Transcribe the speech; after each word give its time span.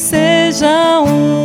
seja 0.00 1.02
um, 1.02 1.39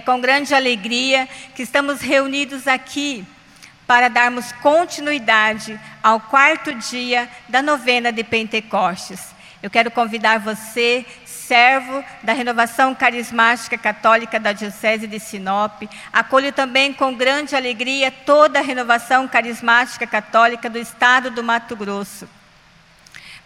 com 0.00 0.20
grande 0.20 0.54
alegria 0.54 1.28
que 1.54 1.62
estamos 1.62 2.00
reunidos 2.00 2.66
aqui 2.66 3.24
para 3.86 4.08
darmos 4.08 4.52
continuidade 4.52 5.78
ao 6.02 6.18
quarto 6.18 6.72
dia 6.74 7.28
da 7.48 7.60
novena 7.60 8.10
de 8.10 8.24
Pentecostes. 8.24 9.20
Eu 9.62 9.70
quero 9.70 9.90
convidar 9.90 10.38
você, 10.38 11.04
servo 11.24 12.02
da 12.22 12.32
Renovação 12.32 12.94
Carismática 12.94 13.76
Católica 13.76 14.40
da 14.40 14.52
Diocese 14.52 15.06
de 15.06 15.20
Sinop, 15.20 15.82
acolho 16.12 16.52
também 16.52 16.92
com 16.92 17.14
grande 17.14 17.54
alegria 17.54 18.10
toda 18.10 18.58
a 18.58 18.62
Renovação 18.62 19.28
Carismática 19.28 20.06
Católica 20.06 20.70
do 20.70 20.78
Estado 20.78 21.30
do 21.30 21.44
Mato 21.44 21.76
Grosso. 21.76 22.28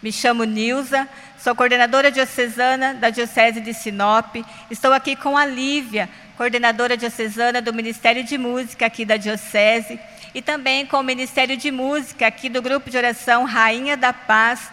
Me 0.01 0.11
chamo 0.11 0.43
Nilza, 0.43 1.07
sou 1.37 1.55
coordenadora 1.55 2.11
diocesana 2.11 2.93
da 2.93 3.09
Diocese 3.09 3.59
de 3.59 3.73
Sinop. 3.73 4.37
Estou 4.69 4.93
aqui 4.93 5.15
com 5.15 5.35
a 5.35 5.45
Lívia, 5.45 6.07
coordenadora 6.37 6.95
diocesana 6.95 7.59
do 7.59 7.73
Ministério 7.73 8.23
de 8.23 8.37
Música 8.37 8.85
aqui 8.85 9.03
da 9.03 9.17
Diocese, 9.17 9.99
e 10.35 10.41
também 10.41 10.85
com 10.85 10.97
o 10.97 11.03
Ministério 11.03 11.57
de 11.57 11.71
Música 11.71 12.27
aqui 12.27 12.47
do 12.47 12.61
Grupo 12.61 12.91
de 12.91 12.97
Oração 12.97 13.43
Rainha 13.43 13.97
da 13.97 14.13
Paz, 14.13 14.69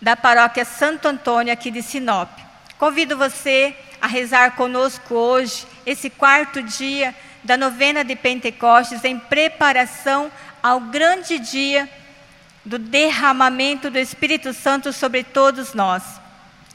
da 0.00 0.16
Paróquia 0.16 0.64
Santo 0.64 1.06
Antônio 1.06 1.52
aqui 1.52 1.70
de 1.70 1.82
Sinop. 1.82 2.30
Convido 2.78 3.14
você 3.14 3.76
a 4.00 4.06
rezar 4.06 4.52
conosco 4.56 5.14
hoje, 5.14 5.66
esse 5.84 6.08
quarto 6.08 6.62
dia 6.62 7.14
da 7.44 7.56
novena 7.56 8.02
de 8.02 8.16
Pentecostes, 8.16 9.04
em 9.04 9.18
preparação 9.18 10.32
ao 10.62 10.80
grande 10.80 11.38
dia 11.38 11.86
do 12.64 12.78
derramamento 12.78 13.90
do 13.90 13.98
Espírito 13.98 14.54
Santo 14.54 14.94
sobre 14.94 15.24
todos 15.24 15.74
nós. 15.74 16.02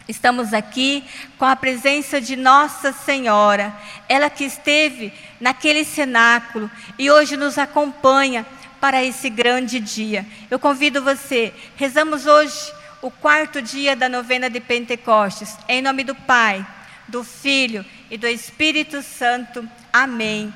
Estamos 0.07 0.53
aqui 0.53 1.01
com 1.37 1.45
a 1.45 1.55
presença 1.55 2.19
de 2.19 2.35
Nossa 2.35 2.91
Senhora, 2.91 3.73
ela 4.09 4.29
que 4.29 4.43
esteve 4.43 5.13
naquele 5.39 5.85
cenáculo 5.85 6.69
e 6.99 7.09
hoje 7.09 7.37
nos 7.37 7.57
acompanha 7.57 8.45
para 8.81 9.01
esse 9.01 9.29
grande 9.29 9.79
dia. 9.79 10.25
Eu 10.51 10.59
convido 10.59 11.01
você, 11.01 11.53
rezamos 11.77 12.25
hoje 12.25 12.73
o 13.01 13.09
quarto 13.09 13.61
dia 13.61 13.95
da 13.95 14.09
novena 14.09 14.49
de 14.49 14.59
Pentecostes, 14.59 15.57
em 15.69 15.81
nome 15.81 16.03
do 16.03 16.15
Pai, 16.15 16.65
do 17.07 17.23
Filho 17.23 17.85
e 18.11 18.17
do 18.17 18.27
Espírito 18.27 19.01
Santo. 19.01 19.65
Amém. 19.91 20.53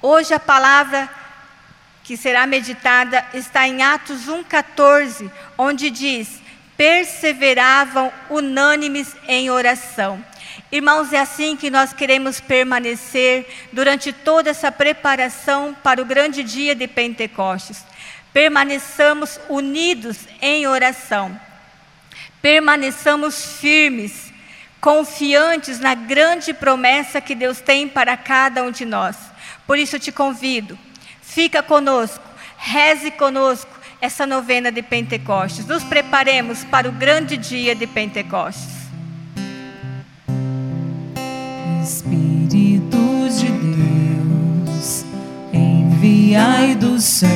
Hoje 0.00 0.32
a 0.32 0.40
palavra 0.40 1.10
que 2.02 2.16
será 2.16 2.46
meditada 2.46 3.22
está 3.34 3.68
em 3.68 3.82
Atos 3.82 4.26
1,14, 4.26 5.30
onde 5.58 5.90
diz: 5.90 6.41
perseveravam 6.76 8.12
unânimes 8.30 9.14
em 9.28 9.50
oração. 9.50 10.24
Irmãos, 10.70 11.12
é 11.12 11.18
assim 11.18 11.56
que 11.56 11.70
nós 11.70 11.92
queremos 11.92 12.40
permanecer 12.40 13.46
durante 13.72 14.12
toda 14.12 14.50
essa 14.50 14.72
preparação 14.72 15.76
para 15.82 16.00
o 16.00 16.04
grande 16.04 16.42
dia 16.42 16.74
de 16.74 16.88
Pentecostes. 16.88 17.84
Permaneçamos 18.32 19.38
unidos 19.48 20.20
em 20.40 20.66
oração. 20.66 21.38
Permaneçamos 22.40 23.58
firmes, 23.60 24.32
confiantes 24.80 25.78
na 25.78 25.94
grande 25.94 26.52
promessa 26.52 27.20
que 27.20 27.34
Deus 27.34 27.60
tem 27.60 27.86
para 27.86 28.16
cada 28.16 28.62
um 28.62 28.70
de 28.70 28.84
nós. 28.84 29.16
Por 29.66 29.78
isso 29.78 29.96
eu 29.96 30.00
te 30.00 30.10
convido, 30.10 30.78
fica 31.20 31.62
conosco, 31.62 32.24
reze 32.56 33.10
conosco, 33.12 33.70
essa 34.02 34.26
novena 34.26 34.70
de 34.72 34.82
Pentecostes. 34.82 35.64
Nos 35.64 35.84
preparemos 35.84 36.64
para 36.64 36.88
o 36.88 36.92
grande 36.92 37.36
dia 37.36 37.72
de 37.72 37.86
Pentecostes. 37.86 38.82
Espírito 41.80 42.98
de 43.38 43.46
Deus, 43.46 45.04
enviai 45.52 46.74
do 46.74 47.00
céu 47.00 47.30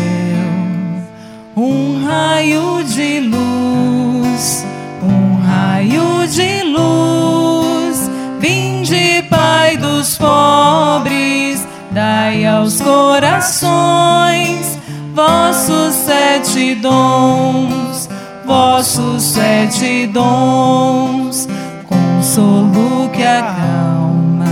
um 1.56 2.04
raio 2.04 2.82
de 2.84 3.20
luz, 3.20 4.66
um 5.02 5.36
raio 5.46 6.26
de 6.28 6.64
luz. 6.64 8.10
Vinde, 8.40 9.22
Pai 9.30 9.76
dos 9.76 10.18
pobres, 10.18 11.64
dai 11.92 12.44
aos 12.44 12.80
corações 12.80 14.26
vossos 15.16 15.94
sete 16.56 16.74
dons, 16.76 18.08
vossos 18.46 19.22
sete 19.22 20.06
dons, 20.06 21.46
consolo 21.86 23.10
que 23.10 23.22
acalma, 23.22 24.46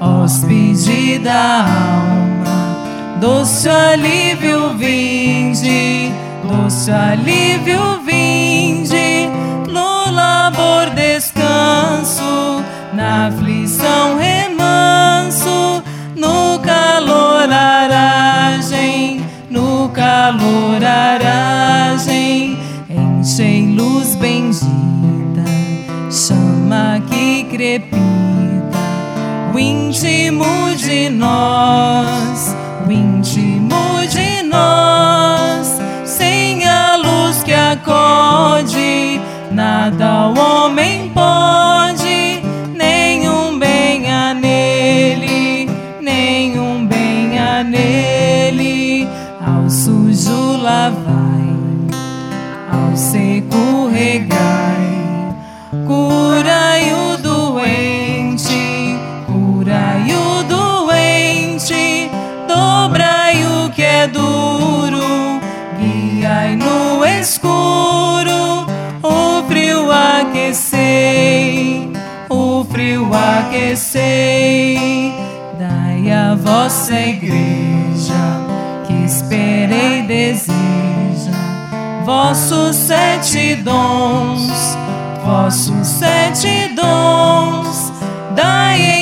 hóspede 0.00 1.18
da 1.18 1.66
alma, 1.66 3.18
doce 3.20 3.68
alívio 3.68 4.70
vinde, 4.78 6.10
doce 6.42 6.90
alívio 6.90 8.00
vinde, 8.00 9.28
no 9.68 10.10
labor 10.10 10.88
descanso, 10.94 12.64
na 12.94 13.26
aflição 13.26 14.16
remanso, 14.16 15.82
no 16.16 16.58
calor 16.60 17.52
aragem 17.52 19.26
no 19.56 19.88
calor 19.90 20.84
aragem, 20.84 21.15
crepita, 27.56 27.96
o 29.54 29.58
íntimo 29.58 30.44
de 30.76 31.08
nós, 31.08 32.54
o 32.86 32.92
íntimo 32.92 34.06
de 34.10 34.42
nós, 34.42 35.78
sem 36.04 36.68
a 36.68 36.96
luz 36.96 37.42
que 37.42 37.54
acode, 37.54 39.18
nada 39.50 40.28
o 40.28 40.38
homem 40.38 41.10
pode, 41.14 42.42
nenhum 42.76 43.58
bem 43.58 44.12
há 44.12 44.34
nele, 44.34 45.70
nenhum 46.02 46.86
bem 46.86 47.38
há 47.38 47.64
nele 47.64 49.08
ao 49.40 49.70
sujo 49.70 50.58
lavai, 50.58 51.56
ao 52.70 52.94
seco 52.94 53.65
frio 72.76 73.08
aquecei, 73.14 74.78
dai 75.58 76.12
a 76.12 76.34
vossa 76.34 76.92
igreja 76.92 78.12
espera 79.02 79.74
e 79.74 80.02
deseja 80.02 81.32
vossos 82.04 82.76
sete 82.76 83.56
dons, 83.62 84.76
vossos 85.24 85.86
sete 85.86 86.74
dons. 86.74 87.90
Dai 88.34 88.95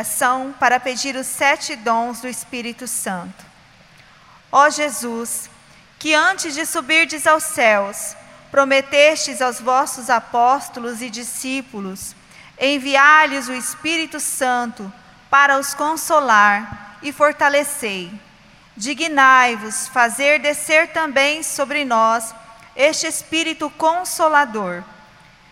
Oração 0.00 0.54
para 0.58 0.80
pedir 0.80 1.14
os 1.14 1.26
sete 1.26 1.76
dons 1.76 2.22
do 2.22 2.26
Espírito 2.26 2.86
Santo. 2.86 3.44
Ó 4.50 4.70
Jesus, 4.70 5.50
que 5.98 6.14
antes 6.14 6.54
de 6.54 6.64
subirdes 6.64 7.26
aos 7.26 7.42
céus, 7.42 8.16
prometestes 8.50 9.42
aos 9.42 9.60
vossos 9.60 10.08
apóstolos 10.08 11.02
e 11.02 11.10
discípulos 11.10 12.16
enviar-lhes 12.58 13.46
o 13.48 13.52
Espírito 13.52 14.18
Santo 14.18 14.90
para 15.28 15.58
os 15.58 15.74
consolar 15.74 16.96
e 17.02 17.12
fortalecei. 17.12 18.10
Dignai-vos 18.74 19.86
fazer 19.88 20.40
descer 20.40 20.94
também 20.94 21.42
sobre 21.42 21.84
nós 21.84 22.34
este 22.74 23.06
Espírito 23.06 23.68
consolador. 23.68 24.82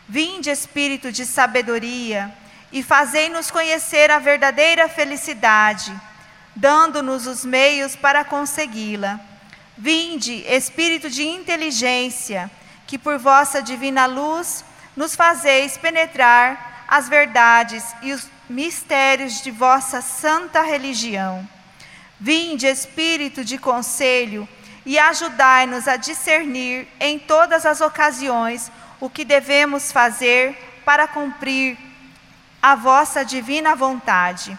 Vinde, 0.08 0.48
Espírito 0.48 1.12
de 1.12 1.26
sabedoria, 1.26 2.34
e 2.70 2.82
fazei-nos 2.82 3.50
conhecer 3.50 4.10
a 4.10 4.18
verdadeira 4.18 4.88
felicidade, 4.88 5.92
dando-nos 6.54 7.26
os 7.26 7.44
meios 7.44 7.96
para 7.96 8.24
consegui-la. 8.24 9.20
Vinde, 9.76 10.44
Espírito 10.46 11.08
de 11.08 11.26
inteligência, 11.26 12.50
que 12.86 12.98
por 12.98 13.18
vossa 13.18 13.62
divina 13.62 14.06
luz 14.06 14.64
nos 14.96 15.14
fazeis 15.14 15.76
penetrar 15.78 16.84
as 16.88 17.08
verdades 17.08 17.84
e 18.02 18.12
os 18.12 18.28
mistérios 18.48 19.42
de 19.42 19.50
vossa 19.50 20.00
santa 20.00 20.62
religião. 20.62 21.48
Vinde, 22.18 22.66
Espírito 22.66 23.44
de 23.44 23.56
conselho, 23.58 24.48
e 24.84 24.98
ajudai-nos 24.98 25.86
a 25.86 25.96
discernir 25.96 26.88
em 26.98 27.18
todas 27.18 27.66
as 27.66 27.80
ocasiões 27.80 28.72
o 28.98 29.08
que 29.08 29.24
devemos 29.24 29.92
fazer 29.92 30.80
para 30.84 31.06
cumprir 31.06 31.76
a 32.62 32.74
vossa 32.74 33.24
divina 33.24 33.74
vontade. 33.74 34.58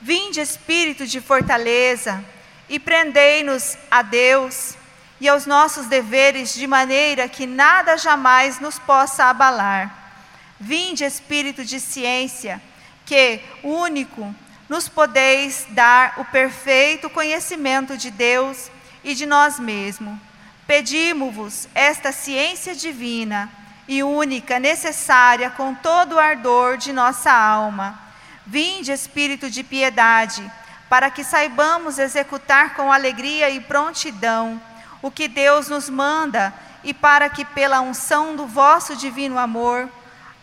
Vinde, 0.00 0.40
Espírito 0.40 1.06
de 1.06 1.20
fortaleza, 1.20 2.24
e 2.68 2.78
prendei-nos 2.78 3.76
a 3.90 4.02
Deus 4.02 4.74
e 5.20 5.28
aos 5.28 5.44
nossos 5.44 5.86
deveres 5.86 6.54
de 6.54 6.66
maneira 6.66 7.28
que 7.28 7.46
nada 7.46 7.98
jamais 7.98 8.58
nos 8.60 8.78
possa 8.78 9.24
abalar. 9.24 10.14
Vinde, 10.58 11.04
Espírito 11.04 11.64
de 11.64 11.80
ciência, 11.80 12.60
que, 13.04 13.40
único, 13.62 14.34
nos 14.68 14.88
podeis 14.88 15.66
dar 15.70 16.14
o 16.18 16.24
perfeito 16.26 17.10
conhecimento 17.10 17.96
de 17.96 18.10
Deus 18.10 18.70
e 19.02 19.14
de 19.14 19.26
nós 19.26 19.58
mesmos. 19.58 20.18
Pedimos-vos 20.66 21.68
esta 21.74 22.12
ciência 22.12 22.74
divina 22.74 23.50
e 23.90 24.04
única, 24.04 24.60
necessária 24.60 25.50
com 25.50 25.74
todo 25.74 26.12
o 26.12 26.18
ardor 26.20 26.76
de 26.76 26.92
nossa 26.92 27.32
alma. 27.32 27.98
Vinde, 28.46 28.92
Espírito 28.92 29.50
de 29.50 29.64
piedade, 29.64 30.48
para 30.88 31.10
que 31.10 31.24
saibamos 31.24 31.98
executar 31.98 32.74
com 32.74 32.92
alegria 32.92 33.50
e 33.50 33.58
prontidão 33.58 34.62
o 35.02 35.10
que 35.10 35.26
Deus 35.26 35.68
nos 35.68 35.90
manda 35.90 36.54
e 36.84 36.94
para 36.94 37.28
que, 37.28 37.44
pela 37.44 37.80
unção 37.80 38.36
do 38.36 38.46
vosso 38.46 38.94
divino 38.94 39.36
amor, 39.36 39.88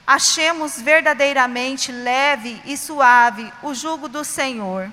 achemos 0.05 0.81
verdadeiramente 0.81 1.89
leve 1.89 2.61
e 2.65 2.75
suave 2.75 3.49
o 3.63 3.73
jugo 3.73 4.09
do 4.09 4.25
Senhor. 4.25 4.91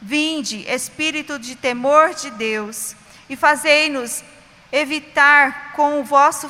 Vinde, 0.00 0.64
Espírito 0.66 1.38
de 1.38 1.54
temor 1.54 2.14
de 2.14 2.30
Deus, 2.30 2.96
e 3.28 3.36
fazei-nos 3.36 4.24
evitar 4.72 5.72
com 5.72 6.00
o 6.00 6.04
vosso 6.04 6.48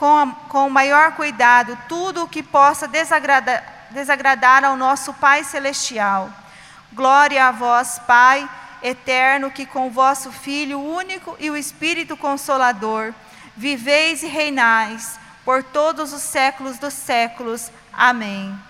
com, 0.00 0.16
a, 0.16 0.26
com 0.48 0.66
o 0.66 0.70
maior 0.70 1.12
cuidado 1.12 1.76
tudo 1.86 2.22
o 2.22 2.28
que 2.28 2.42
possa 2.42 2.88
desagradar, 2.88 3.62
desagradar 3.90 4.64
ao 4.64 4.74
nosso 4.74 5.12
Pai 5.12 5.44
celestial. 5.44 6.30
Glória 6.90 7.46
a 7.46 7.52
vós, 7.52 7.98
Pai 8.06 8.48
eterno, 8.82 9.50
que 9.50 9.66
com 9.66 9.90
vosso 9.90 10.32
Filho 10.32 10.80
único 10.80 11.36
e 11.38 11.50
o 11.50 11.56
Espírito 11.56 12.16
consolador 12.16 13.12
viveis 13.54 14.22
e 14.22 14.26
reinais 14.26 15.20
por 15.44 15.62
todos 15.62 16.14
os 16.14 16.22
séculos 16.22 16.78
dos 16.78 16.94
séculos. 16.94 17.70
Amém. 17.92 18.69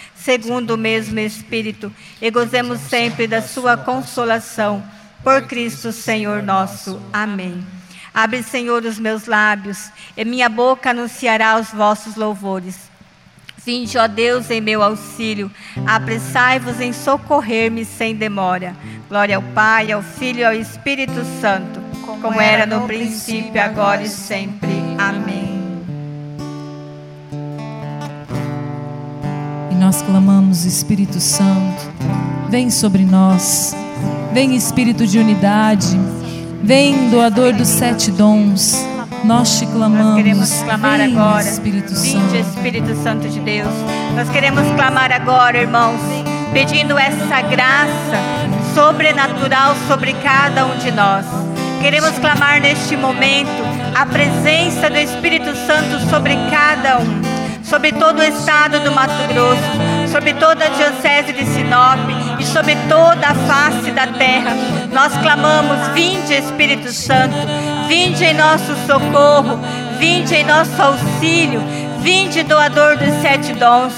segundo 0.23 0.71
o 0.71 0.77
mesmo 0.77 1.19
Espírito, 1.19 1.91
e 2.21 2.29
gozemos 2.29 2.79
sempre 2.81 3.27
da 3.27 3.41
sua 3.41 3.77
consolação. 3.77 4.83
Por 5.23 5.43
Cristo 5.43 5.91
Senhor 5.91 6.41
nosso. 6.41 6.99
Amém. 7.13 7.63
Abre, 8.13 8.43
Senhor, 8.43 8.83
os 8.83 8.99
meus 8.99 9.25
lábios, 9.25 9.89
e 10.17 10.25
minha 10.25 10.49
boca 10.49 10.89
anunciará 10.89 11.57
os 11.57 11.69
vossos 11.69 12.15
louvores. 12.15 12.89
Vinde, 13.63 13.97
ó 13.97 14.07
Deus, 14.07 14.49
em 14.49 14.59
meu 14.59 14.81
auxílio, 14.81 15.51
apressai-vos 15.85 16.81
em 16.81 16.91
socorrer-me 16.91 17.85
sem 17.85 18.15
demora. 18.15 18.75
Glória 19.07 19.35
ao 19.35 19.43
Pai, 19.43 19.91
ao 19.91 20.01
Filho 20.01 20.39
e 20.39 20.43
ao 20.43 20.53
Espírito 20.53 21.23
Santo, 21.39 21.79
como, 22.03 22.21
como 22.21 22.41
era 22.41 22.65
no 22.65 22.87
princípio, 22.87 23.61
agora 23.61 24.01
e 24.01 24.09
sempre. 24.09 24.71
Amém. 24.97 25.50
Nós 29.81 30.03
clamamos, 30.03 30.63
Espírito 30.63 31.19
Santo, 31.19 31.91
vem 32.47 32.69
sobre 32.69 33.03
nós, 33.03 33.75
vem 34.31 34.55
Espírito 34.55 35.07
de 35.07 35.17
unidade, 35.17 35.99
vem 36.61 37.09
doador 37.09 37.51
dos 37.51 37.67
sete 37.67 38.11
dons 38.11 38.85
nós 39.23 39.59
te 39.59 39.65
clamamos. 39.65 40.05
Nós 40.05 40.15
queremos 40.15 40.63
clamar 40.63 40.97
Vem, 40.97 41.15
agora. 41.15 41.43
Espírito 41.43 41.95
Vinde, 41.95 42.19
Santo. 42.19 42.35
Espírito 42.35 43.03
Santo 43.03 43.29
de 43.29 43.39
Deus. 43.39 43.73
Nós 44.15 44.29
queremos 44.29 44.63
clamar 44.75 45.11
agora, 45.11 45.57
irmãos, 45.59 45.99
pedindo 46.53 46.97
essa 46.97 47.41
graça 47.41 48.17
sobrenatural 48.73 49.75
sobre 49.87 50.13
cada 50.13 50.65
um 50.65 50.77
de 50.77 50.91
nós. 50.91 51.25
Queremos 51.81 52.17
clamar 52.19 52.61
neste 52.61 52.95
momento 52.95 53.63
a 53.95 54.05
presença 54.05 54.89
do 54.89 54.97
Espírito 54.97 55.55
Santo 55.67 55.99
sobre 56.09 56.35
cada 56.49 56.99
um, 56.99 57.30
sobre 57.71 57.93
todo 57.93 58.19
o 58.19 58.23
estado 58.23 58.81
do 58.81 58.91
Mato 58.91 59.13
Grosso, 59.29 60.11
sobre 60.11 60.33
toda 60.33 60.65
a 60.65 60.67
diocese 60.67 61.31
de 61.31 61.45
Sinop 61.45 61.99
e 62.37 62.43
sobre 62.43 62.75
toda 62.89 63.27
a 63.27 63.33
face 63.33 63.91
da 63.91 64.07
terra. 64.07 64.51
Nós 64.91 65.15
clamamos: 65.19 65.87
Vinde, 65.93 66.33
Espírito 66.33 66.91
Santo, 66.91 67.33
vinde 67.87 68.25
em 68.25 68.33
nosso 68.33 68.75
socorro, 68.85 69.57
vinde 69.97 70.35
em 70.35 70.43
nosso 70.43 70.81
auxílio, 70.81 71.63
vinde, 72.01 72.43
doador 72.43 72.97
dos 72.97 73.21
sete 73.21 73.53
dons. 73.53 73.93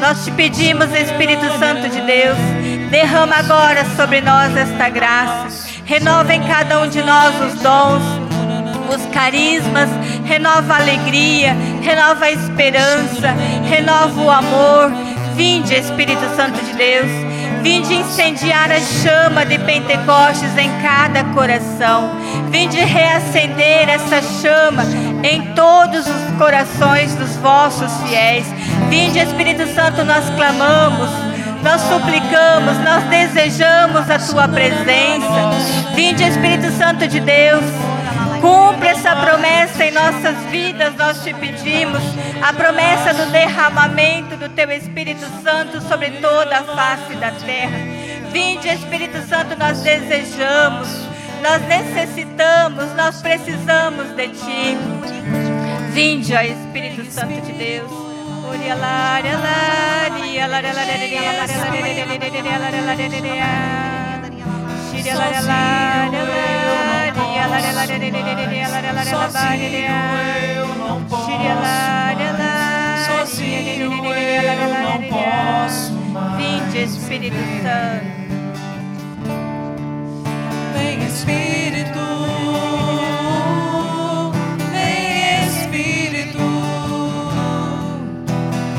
Nós 0.00 0.24
te 0.24 0.30
pedimos, 0.30 0.92
Espírito 0.92 1.46
Santo 1.58 1.88
de 1.88 2.00
Deus, 2.02 2.38
derrama 2.92 3.34
agora 3.34 3.84
sobre 3.96 4.20
nós 4.20 4.56
esta 4.56 4.88
graça. 4.88 5.66
Renova 5.84 6.32
em 6.32 6.42
cada 6.44 6.80
um 6.80 6.88
de 6.88 7.02
nós 7.02 7.34
os 7.42 7.60
dons, 7.60 8.02
os 8.94 9.04
carismas, 9.06 9.88
renova 10.24 10.74
a 10.74 10.76
alegria, 10.78 11.56
renova 11.82 12.26
a 12.26 12.30
esperança, 12.30 13.34
renova 13.68 14.20
o 14.20 14.30
amor. 14.30 14.92
Vinde, 15.34 15.74
Espírito 15.74 16.24
Santo 16.34 16.64
de 16.64 16.72
Deus, 16.72 17.10
vinde 17.62 17.94
incendiar 17.94 18.70
a 18.72 18.80
chama 18.80 19.44
de 19.44 19.58
Pentecostes 19.58 20.56
em 20.56 20.70
cada 20.80 21.24
coração, 21.34 22.10
vinde 22.50 22.78
reacender 22.78 23.88
essa 23.88 24.22
chama 24.40 24.84
em 25.22 25.52
todos 25.54 26.06
os 26.06 26.38
corações 26.38 27.14
dos 27.16 27.36
vossos 27.36 27.92
fiéis. 28.02 28.46
Vinde, 28.88 29.18
Espírito 29.18 29.66
Santo, 29.74 30.04
nós 30.04 30.24
clamamos 30.30 31.10
nós 31.66 31.80
suplicamos, 31.80 32.78
nós 32.84 33.02
desejamos 33.04 34.08
a 34.08 34.18
tua 34.20 34.46
presença. 34.46 35.90
Vinde, 35.96 36.22
Espírito 36.22 36.70
Santo 36.70 37.08
de 37.08 37.18
Deus. 37.18 37.64
Cumpre 38.46 38.88
essa 38.90 39.16
promessa 39.16 39.84
em 39.84 39.90
nossas 39.90 40.36
vidas, 40.52 40.94
nós 40.94 41.20
te 41.24 41.34
pedimos. 41.34 42.00
A 42.40 42.52
promessa 42.52 43.12
do 43.12 43.32
derramamento 43.32 44.36
do 44.36 44.48
teu 44.50 44.70
Espírito 44.70 45.26
Santo 45.42 45.80
sobre 45.80 46.10
toda 46.20 46.58
a 46.58 46.62
face 46.62 47.16
da 47.16 47.32
terra. 47.32 47.76
Vinde, 48.30 48.68
Espírito 48.68 49.20
Santo, 49.26 49.58
nós 49.58 49.80
desejamos, 49.80 50.88
nós 51.42 51.60
necessitamos, 51.62 52.94
nós 52.94 53.20
precisamos 53.20 54.14
de 54.14 54.28
ti. 54.28 54.78
Vinde, 55.90 56.32
ó 56.32 56.40
Espírito 56.40 57.10
Santo 57.10 57.40
de 57.40 57.52
Deus. 57.52 57.90
Sozinho 73.06 74.14
eu 74.14 74.68
não 74.82 75.02
posso 75.08 75.92
mais. 75.92 76.36
Vinde, 76.36 76.82
Espírito 76.84 77.36
Santo. 77.62 78.16
Vem 80.74 81.04
Espírito, 81.06 81.98
vem 84.72 85.46
Espírito. 85.46 86.46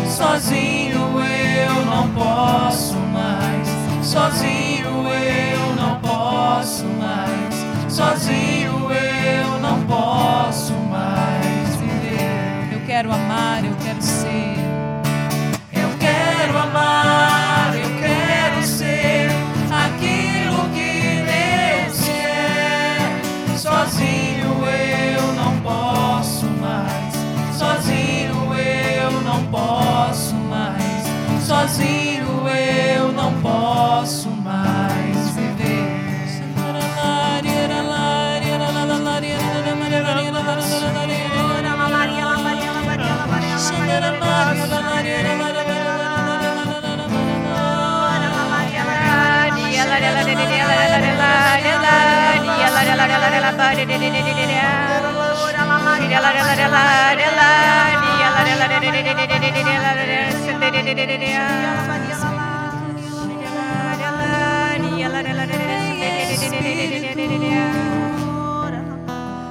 Sozinho 0.09 1.19
eu 1.19 1.85
não 1.85 2.09
posso 2.09 2.95
mais. 2.97 3.67
Sozinho 4.01 5.07
eu 5.07 5.75
não 5.75 5.99
posso 5.99 6.85
mais. 6.85 7.65
Sozinho 7.93 8.56
quero 12.97 13.13
amar, 13.13 13.63
eu 13.63 13.76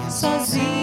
Sozinho 0.09 0.76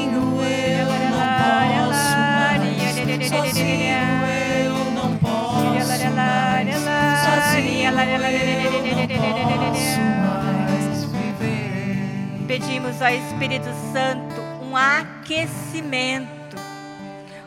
Pedimos 12.53 13.01
ao 13.01 13.09
Espírito 13.09 13.65
Santo 13.91 14.39
um 14.61 14.77
aquecimento, 14.77 16.55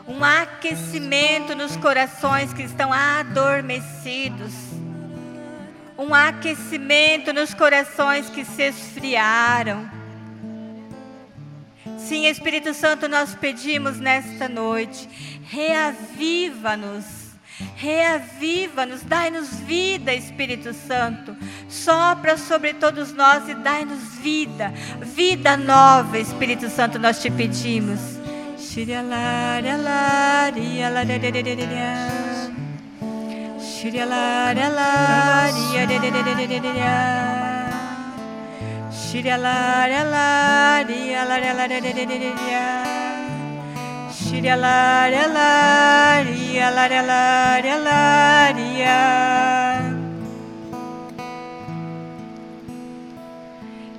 um 0.05 0.21
aquecimento 0.21 1.55
nos 1.55 1.77
corações 1.77 2.51
que 2.51 2.63
estão 2.63 2.91
adormecidos, 2.91 4.51
um 5.97 6.13
aquecimento 6.13 7.31
nos 7.31 7.53
corações 7.53 8.29
que 8.29 8.43
se 8.43 8.63
esfriaram. 8.63 9.89
Sim, 11.97 12.25
Espírito 12.25 12.73
Santo, 12.73 13.07
nós 13.07 13.33
pedimos 13.33 14.01
nesta 14.01 14.49
noite, 14.49 15.07
reaviva-nos, 15.45 17.05
Reaviva-nos, 17.75 19.03
dai-nos 19.03 19.59
vida, 19.61 20.13
Espírito 20.13 20.73
Santo. 20.73 21.35
Sopra 21.67 22.37
sobre 22.37 22.73
todos 22.73 23.13
nós 23.13 23.47
e 23.49 23.55
dai-nos 23.55 24.15
vida, 24.15 24.73
vida 25.01 25.57
nova, 25.57 26.19
Espírito 26.19 26.69
Santo, 26.69 26.99
nós 26.99 27.21
te 27.21 27.31
pedimos. 27.31 28.17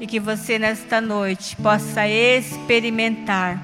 E 0.01 0.07
que 0.07 0.21
você 0.21 0.59
nesta 0.59 1.01
noite 1.01 1.57
possa 1.57 2.07
experimentar 2.07 3.59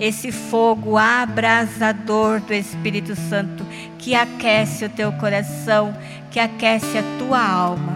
esse 0.00 0.32
fogo 0.32 0.96
abrasador 0.96 2.40
do 2.40 2.54
Espírito 2.54 3.14
Santo 3.14 3.64
que 3.98 4.14
aquece 4.14 4.86
o 4.86 4.88
teu 4.88 5.12
coração, 5.12 5.94
que 6.30 6.40
aquece 6.40 6.96
a 6.98 7.02
tua 7.18 7.46
alma. 7.46 7.92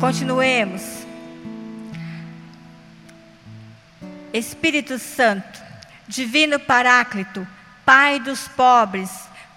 Continuemos. 0.00 1.02
Espírito 4.32 4.98
Santo, 4.98 5.61
Divino 6.12 6.60
Paráclito, 6.60 7.48
Pai 7.86 8.20
dos 8.20 8.46
pobres, 8.46 9.10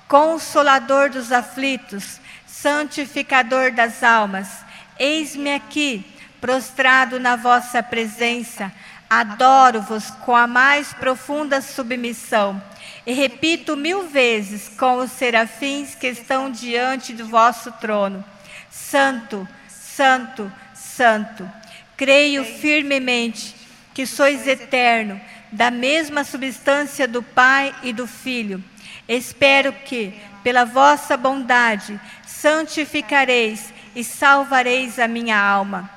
Consolador 0.07 1.09
dos 1.09 1.29
aflitos, 1.29 2.17
Santificador 2.47 3.73
das 3.73 4.01
almas, 4.01 4.63
eis-me 4.97 5.53
aqui, 5.53 6.05
prostrado 6.39 7.19
na 7.19 7.35
vossa 7.35 7.83
presença, 7.83 8.71
adoro-vos 9.09 10.09
com 10.23 10.33
a 10.33 10.47
mais 10.47 10.93
profunda 10.93 11.59
submissão. 11.59 12.63
E 13.05 13.11
repito 13.11 13.75
mil 13.75 14.07
vezes 14.07 14.69
com 14.69 14.99
os 14.99 15.11
serafins 15.11 15.93
que 15.93 16.07
estão 16.07 16.49
diante 16.49 17.11
do 17.11 17.27
vosso 17.27 17.69
trono: 17.73 18.23
Santo, 18.71 19.45
Santo, 19.67 20.49
Santo. 20.73 21.51
Creio 21.97 22.45
firmemente 22.45 23.53
que 23.93 24.05
sois 24.05 24.47
eterno, 24.47 25.19
da 25.55 25.71
mesma 25.71 26.23
substância 26.23 27.07
do 27.07 27.23
Pai 27.23 27.73
e 27.81 27.93
do 27.93 28.05
Filho. 28.05 28.63
Espero 29.07 29.71
que, 29.71 30.13
pela 30.43 30.65
vossa 30.65 31.15
bondade, 31.15 31.99
santificareis 32.25 33.73
e 33.95 34.03
salvareis 34.03 34.99
a 34.99 35.07
minha 35.07 35.39
alma. 35.39 35.89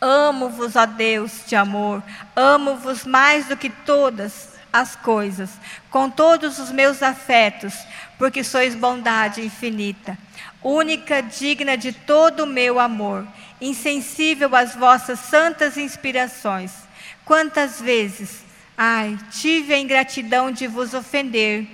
Amo-vos, 0.00 0.76
ó 0.76 0.86
Deus 0.86 1.42
de 1.46 1.56
amor, 1.56 2.02
amo-vos 2.34 3.04
mais 3.04 3.46
do 3.46 3.56
que 3.56 3.70
todas 3.70 4.50
as 4.72 4.94
coisas, 4.94 5.50
com 5.90 6.08
todos 6.08 6.58
os 6.58 6.70
meus 6.70 7.02
afetos, 7.02 7.74
porque 8.18 8.44
sois 8.44 8.74
bondade 8.74 9.44
infinita, 9.44 10.16
única, 10.62 11.22
digna 11.22 11.76
de 11.76 11.92
todo 11.92 12.44
o 12.44 12.46
meu 12.46 12.78
amor, 12.78 13.26
insensível 13.60 14.54
às 14.54 14.74
vossas 14.74 15.18
santas 15.18 15.76
inspirações 15.78 16.86
Quantas 17.26 17.80
vezes, 17.80 18.44
ai, 18.76 19.18
tive 19.30 19.72
a 19.72 19.78
ingratidão 19.78 20.50
de 20.50 20.66
vos 20.66 20.94
ofender. 20.94 21.66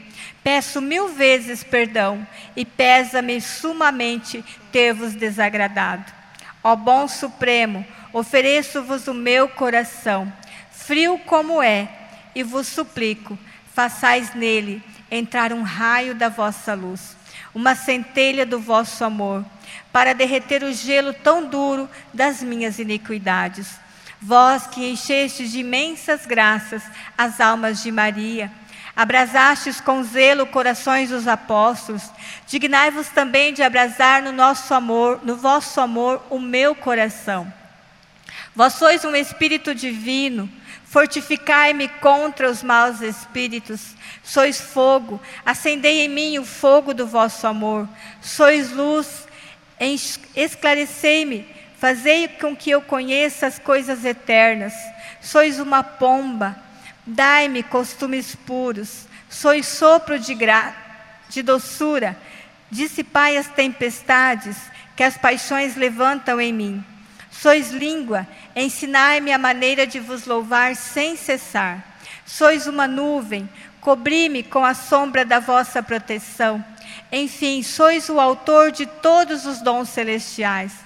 Peço 0.42 0.80
mil 0.80 1.08
vezes 1.08 1.62
perdão 1.62 2.26
e 2.56 2.64
pesa-me 2.64 3.40
sumamente 3.40 4.44
ter-vos 4.70 5.14
desagradado. 5.14 6.12
Ó 6.62 6.76
bom 6.76 7.08
Supremo, 7.08 7.84
ofereço-vos 8.12 9.08
o 9.08 9.14
meu 9.14 9.48
coração, 9.48 10.32
frio 10.70 11.18
como 11.18 11.62
é, 11.62 11.88
e 12.34 12.42
vos 12.42 12.68
suplico, 12.68 13.38
façais 13.74 14.34
nele 14.34 14.82
entrar 15.10 15.52
um 15.52 15.62
raio 15.62 16.14
da 16.14 16.28
vossa 16.28 16.74
luz, 16.74 17.16
uma 17.54 17.74
centelha 17.74 18.46
do 18.46 18.58
vosso 18.58 19.04
amor, 19.04 19.44
para 19.92 20.14
derreter 20.14 20.62
o 20.62 20.72
gelo 20.72 21.12
tão 21.12 21.46
duro 21.46 21.88
das 22.12 22.42
minhas 22.42 22.78
iniquidades 22.78 23.82
Vós 24.22 24.68
que 24.68 24.88
enchestes 24.88 25.50
de 25.50 25.58
imensas 25.58 26.24
graças 26.24 26.80
as 27.18 27.40
almas 27.40 27.82
de 27.82 27.90
Maria, 27.90 28.52
abrasastes 28.94 29.80
com 29.80 30.04
zelo 30.04 30.46
corações 30.46 31.11
dos 31.11 31.26
apóstolos, 31.26 32.08
dignai-vos 32.46 33.08
também 33.08 33.52
de 33.52 33.64
abrasar 33.64 34.22
no 34.22 34.30
nosso 34.30 34.72
amor, 34.74 35.18
no 35.24 35.35
vosso 35.35 35.80
amor, 35.80 36.22
o 36.30 36.38
meu 36.38 36.72
coração. 36.72 37.52
Vós 38.54 38.74
sois 38.74 39.04
um 39.04 39.16
espírito 39.16 39.74
divino, 39.74 40.48
fortificai-me 40.85 41.88
contra 41.88 42.48
os 42.48 42.62
maus 42.62 43.00
espíritos. 43.00 43.96
Sois 44.22 44.61
fogo, 44.61 45.20
acendei 45.44 46.04
em 46.04 46.08
mim 46.08 46.38
o 46.38 46.44
fogo 46.44 46.94
do 46.94 47.08
vosso 47.08 47.44
amor. 47.44 47.88
Sois 48.20 48.70
luz, 48.70 49.26
esclarecei-me 50.37 51.62
Fazei 51.82 52.28
com 52.28 52.54
que 52.54 52.70
eu 52.70 52.80
conheça 52.80 53.44
as 53.44 53.58
coisas 53.58 54.04
eternas. 54.04 54.72
Sois 55.20 55.58
uma 55.58 55.82
pomba, 55.82 56.56
dai-me 57.04 57.60
costumes 57.64 58.36
puros. 58.36 59.08
Sois 59.28 59.66
sopro 59.66 60.16
de, 60.16 60.32
gra... 60.32 60.72
de 61.28 61.42
doçura, 61.42 62.16
dissipai 62.70 63.36
as 63.36 63.48
tempestades 63.48 64.56
que 64.94 65.02
as 65.02 65.18
paixões 65.18 65.74
levantam 65.74 66.40
em 66.40 66.52
mim. 66.52 66.84
Sois 67.32 67.72
língua, 67.72 68.28
ensinai-me 68.54 69.32
a 69.32 69.38
maneira 69.38 69.84
de 69.84 69.98
vos 69.98 70.24
louvar 70.24 70.76
sem 70.76 71.16
cessar. 71.16 71.98
Sois 72.24 72.68
uma 72.68 72.86
nuvem, 72.86 73.50
cobri-me 73.80 74.44
com 74.44 74.64
a 74.64 74.72
sombra 74.72 75.24
da 75.24 75.40
vossa 75.40 75.82
proteção. 75.82 76.64
Enfim, 77.10 77.60
sois 77.60 78.08
o 78.08 78.20
autor 78.20 78.70
de 78.70 78.86
todos 78.86 79.46
os 79.46 79.60
dons 79.60 79.88
celestiais. 79.88 80.81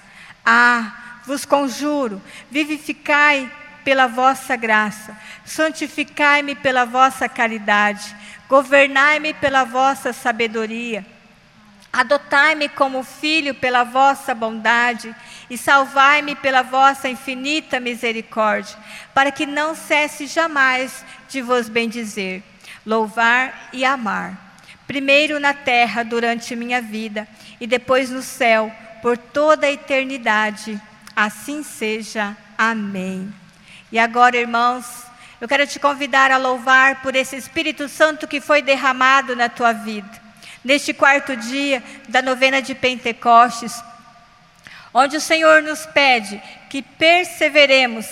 Ah, 0.49 1.19
vos 1.25 1.43
conjuro, 1.43 2.21
vivificai 2.49 3.51
pela 3.83 4.07
vossa 4.07 4.55
graça, 4.55 5.13
santificai-me 5.43 6.55
pela 6.55 6.85
vossa 6.85 7.27
caridade, 7.27 8.15
governai-me 8.47 9.33
pela 9.33 9.65
vossa 9.65 10.13
sabedoria. 10.13 11.05
Adotai-me 11.91 12.69
como 12.69 13.03
filho 13.03 13.55
pela 13.55 13.83
vossa 13.83 14.33
bondade 14.33 15.13
e 15.49 15.57
salvai-me 15.57 16.33
pela 16.33 16.61
vossa 16.61 17.09
infinita 17.09 17.77
misericórdia, 17.77 18.77
para 19.13 19.31
que 19.31 19.45
não 19.45 19.75
cesse 19.75 20.27
jamais 20.27 21.03
de 21.27 21.41
vos 21.41 21.67
bendizer, 21.67 22.41
louvar 22.85 23.67
e 23.73 23.83
amar. 23.83 24.55
Primeiro 24.87 25.41
na 25.41 25.53
terra 25.53 26.03
durante 26.03 26.55
minha 26.55 26.81
vida 26.81 27.27
e 27.59 27.67
depois 27.67 28.09
no 28.09 28.21
céu 28.21 28.71
por 29.01 29.17
toda 29.17 29.67
a 29.67 29.71
eternidade. 29.71 30.79
Assim 31.15 31.63
seja. 31.63 32.35
Amém. 32.57 33.33
E 33.91 33.97
agora, 33.97 34.37
irmãos, 34.37 34.85
eu 35.39 35.47
quero 35.47 35.67
te 35.67 35.79
convidar 35.79 36.31
a 36.31 36.37
louvar 36.37 37.01
por 37.01 37.15
esse 37.15 37.35
Espírito 37.35 37.87
Santo 37.87 38.27
que 38.27 38.41
foi 38.41 38.61
derramado 38.61 39.35
na 39.35 39.49
tua 39.49 39.71
vida. 39.71 40.09
Neste 40.63 40.93
quarto 40.93 41.35
dia 41.35 41.83
da 42.09 42.21
novena 42.21 42.61
de 42.61 42.73
Pentecostes, 42.75 43.81
onde 44.93 45.15
o 45.15 45.21
Senhor 45.21 45.61
nos 45.61 45.85
pede 45.85 46.41
que 46.69 46.81
perseveremos 46.81 48.05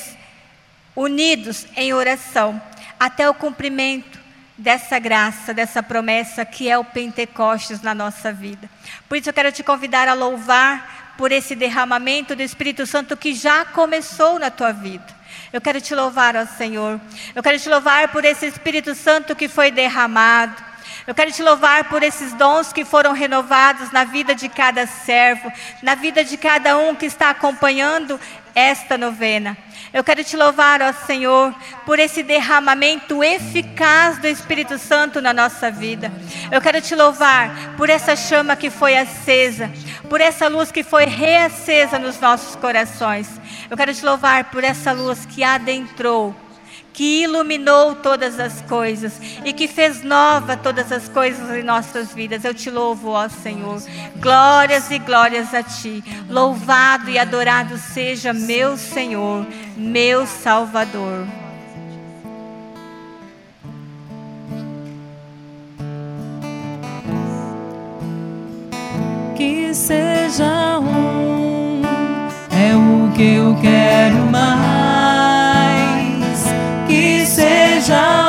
unidos 0.96 1.66
em 1.76 1.94
oração 1.94 2.62
até 3.00 3.30
o 3.30 3.34
cumprimento 3.34 4.25
dessa 4.58 5.00
graça, 5.00 5.54
dessa 5.54 5.84
promessa 5.84 6.46
que 6.46 6.70
é 6.70 6.78
o 6.78 6.86
Pentecostes 6.86 7.82
na 7.82 7.94
nossa 7.94 8.32
vida. 8.32 8.70
Por 9.10 9.18
isso 9.18 9.30
eu 9.30 9.34
quero 9.34 9.52
te 9.52 9.64
convidar 9.64 10.08
a 10.08 10.14
louvar 10.14 11.14
por 11.18 11.32
esse 11.32 11.56
derramamento 11.56 12.36
do 12.36 12.42
Espírito 12.42 12.86
Santo 12.86 13.18
que 13.18 13.34
já 13.34 13.66
começou 13.66 14.40
na 14.40 14.50
tua 14.50 14.72
vida. 14.72 15.06
Eu 15.52 15.62
quero 15.62 15.80
te 15.80 15.94
louvar, 15.96 16.36
ó 16.36 16.46
Senhor. 16.46 17.00
Eu 17.34 17.44
quero 17.44 17.60
te 17.60 17.70
louvar 17.70 18.10
por 18.10 18.26
esse 18.26 18.46
Espírito 18.46 18.96
Santo 18.96 19.36
que 19.36 19.48
foi 19.48 19.72
derramado. 19.72 20.64
Eu 21.08 21.14
quero 21.14 21.32
te 21.32 21.44
louvar 21.44 21.84
por 21.86 22.02
esses 22.02 22.34
dons 22.34 22.74
que 22.74 22.84
foram 22.84 23.14
renovados 23.14 23.92
na 23.92 24.04
vida 24.04 24.34
de 24.34 24.50
cada 24.50 24.88
servo, 24.88 25.52
na 25.84 25.94
vida 25.94 26.24
de 26.24 26.36
cada 26.36 26.78
um 26.78 26.96
que 26.96 27.06
está 27.06 27.30
acompanhando 27.30 28.20
esta 28.56 28.98
novena. 28.98 29.56
Eu 29.96 30.04
quero 30.04 30.26
te 30.26 30.36
louvar, 30.36 30.82
ó 30.82 30.92
Senhor, 30.92 31.56
por 31.86 32.00
esse 32.00 32.22
derramamento 32.22 33.24
eficaz 33.24 34.18
do 34.18 34.28
Espírito 34.28 34.78
Santo 34.78 35.22
na 35.22 35.34
nossa 35.34 35.72
vida. 35.72 36.12
Eu 36.52 36.60
quero 36.60 36.82
te 36.82 36.94
louvar 36.94 37.78
por 37.78 37.90
essa 37.90 38.14
chama 38.14 38.58
que 38.58 38.70
foi 38.70 38.98
acesa, 38.98 39.72
por 40.10 40.20
essa 40.20 40.50
luz 40.50 40.70
que 40.70 40.84
foi 40.84 41.06
reacesa 41.06 41.98
nos 41.98 42.20
nossos 42.20 42.58
corações. 42.58 43.40
Eu 43.70 43.78
quero 43.78 43.94
te 43.94 44.04
louvar 44.04 44.52
por 44.52 44.66
essa 44.66 44.92
luz 44.92 45.26
que 45.26 45.46
adentrou 45.46 46.36
que 46.96 47.24
iluminou 47.24 47.94
todas 47.94 48.40
as 48.40 48.62
coisas 48.62 49.20
e 49.44 49.52
que 49.52 49.68
fez 49.68 50.02
nova 50.02 50.56
todas 50.56 50.94
as 50.94 51.10
coisas 51.10 51.50
em 51.52 51.62
nossas 51.62 52.14
vidas. 52.14 52.46
Eu 52.46 52.54
te 52.54 52.72
louvo, 52.72 53.10
ó 53.10 53.28
Senhor. 53.28 53.84
Glórias 54.16 54.90
e 54.90 54.98
glórias 54.98 55.54
a 55.54 55.62
ti. 55.62 56.02
Louvado 56.30 57.10
e 57.10 57.20
adorado 57.20 57.78
seja 57.78 58.32
meu 58.32 58.78
Senhor, 58.78 59.46
meu 59.78 60.26
Salvador. 60.26 61.28
que 69.36 69.74
seja 69.74 70.80
um, 70.80 71.82
é 72.50 72.74
o 72.74 73.12
que 73.12 73.36
eu 73.36 73.54
quero 73.62 74.32
mais. 74.32 75.05
Que 77.86 77.92
seja 77.92 78.22
um, 78.22 78.25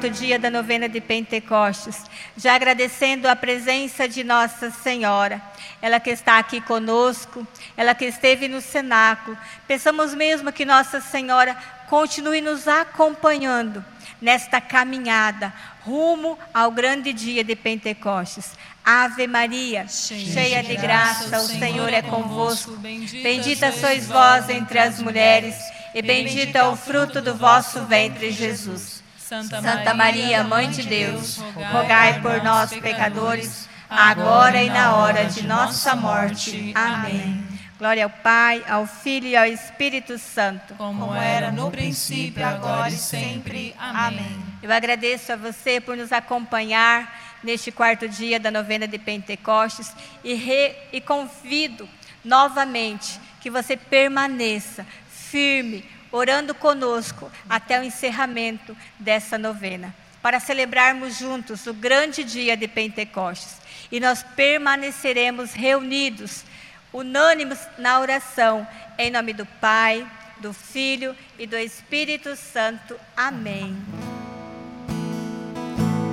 quarto 0.00 0.18
dia 0.18 0.38
da 0.38 0.50
novena 0.50 0.88
de 0.88 0.98
Pentecostes, 0.98 2.04
já 2.34 2.54
agradecendo 2.54 3.28
a 3.28 3.36
presença 3.36 4.08
de 4.08 4.24
Nossa 4.24 4.70
Senhora, 4.70 5.42
ela 5.82 6.00
que 6.00 6.08
está 6.08 6.38
aqui 6.38 6.58
conosco, 6.58 7.46
ela 7.76 7.94
que 7.94 8.06
esteve 8.06 8.48
no 8.48 8.62
cenáculo. 8.62 9.36
Pensamos 9.68 10.14
mesmo 10.14 10.50
que 10.52 10.64
Nossa 10.64 11.02
Senhora 11.02 11.54
continue 11.86 12.40
nos 12.40 12.66
acompanhando 12.66 13.84
nesta 14.22 14.58
caminhada 14.58 15.52
rumo 15.82 16.38
ao 16.54 16.70
grande 16.70 17.12
dia 17.12 17.44
de 17.44 17.54
Pentecostes. 17.54 18.52
Ave 18.82 19.26
Maria, 19.26 19.86
cheia 19.86 20.62
de 20.62 20.76
graça, 20.76 21.40
o 21.40 21.46
Senhor 21.46 21.92
é 21.92 22.00
convosco. 22.00 22.74
Bendita 23.22 23.70
sois 23.70 24.06
vós 24.06 24.48
entre 24.48 24.78
as 24.78 24.98
mulheres, 24.98 25.56
e 25.94 26.00
bendito 26.00 26.56
é 26.56 26.64
o 26.64 26.74
fruto 26.74 27.20
do 27.20 27.34
vosso 27.34 27.84
ventre, 27.84 28.30
Jesus. 28.30 28.99
Santa 29.30 29.94
Maria, 29.94 30.42
Mãe 30.42 30.68
de 30.70 30.82
Deus, 30.82 31.38
rogai 31.72 32.20
por 32.20 32.42
nós, 32.42 32.72
pecadores, 32.72 33.68
agora 33.88 34.60
e 34.60 34.68
na 34.68 34.96
hora 34.96 35.24
de 35.26 35.46
nossa 35.46 35.94
morte. 35.94 36.72
Amém. 36.74 37.44
Glória 37.78 38.02
ao 38.04 38.10
Pai, 38.10 38.62
ao 38.68 38.86
Filho 38.88 39.28
e 39.28 39.36
ao 39.36 39.46
Espírito 39.46 40.18
Santo. 40.18 40.74
como 40.74 41.14
era 41.14 41.52
no 41.52 41.70
princípio, 41.70 42.44
agora 42.44 42.88
e 42.88 42.96
sempre. 42.96 43.72
Amém. 43.78 44.36
Eu 44.60 44.72
agradeço 44.72 45.32
a 45.32 45.36
você 45.36 45.80
por 45.80 45.96
nos 45.96 46.10
acompanhar 46.12 47.38
neste 47.44 47.70
quarto 47.70 48.08
dia 48.08 48.38
da 48.40 48.50
novena 48.50 48.86
de 48.88 48.98
Pentecostes 48.98 49.94
e, 50.24 50.34
re- 50.34 50.74
e 50.92 51.00
convido 51.00 51.88
novamente 52.24 53.18
que 53.40 53.48
você 53.48 53.76
permaneça 53.76 54.84
firme, 55.08 55.84
orando 56.12 56.54
conosco 56.54 57.30
até 57.48 57.78
o 57.78 57.82
encerramento 57.82 58.76
dessa 58.98 59.38
novena, 59.38 59.94
para 60.22 60.40
celebrarmos 60.40 61.18
juntos 61.18 61.66
o 61.66 61.74
grande 61.74 62.24
dia 62.24 62.56
de 62.56 62.68
Pentecostes. 62.68 63.56
E 63.90 64.00
nós 64.00 64.22
permaneceremos 64.22 65.52
reunidos, 65.52 66.44
unânimes 66.92 67.58
na 67.78 68.00
oração, 68.00 68.66
em 68.98 69.10
nome 69.10 69.32
do 69.32 69.46
Pai, 69.46 70.06
do 70.38 70.52
Filho 70.52 71.14
e 71.38 71.46
do 71.46 71.56
Espírito 71.56 72.36
Santo. 72.36 72.96
Amém. 73.16 73.76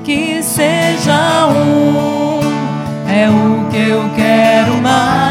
que 0.07 0.41
seja 0.41 1.47
um, 1.47 2.39
é 3.11 3.29
o 3.29 3.69
que 3.69 3.89
eu 3.89 4.09
quero 4.15 4.77
mais. 4.77 5.26